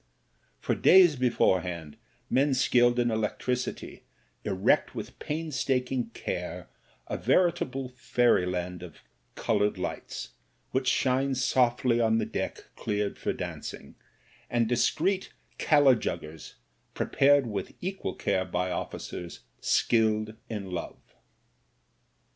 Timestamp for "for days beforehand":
0.59-1.95